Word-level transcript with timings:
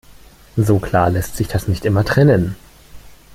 So 0.57 0.79
klar 0.79 1.11
lässt 1.11 1.35
sich 1.35 1.47
das 1.47 1.67
nicht 1.67 1.85
immer 1.85 2.03
trennen. 2.03 2.55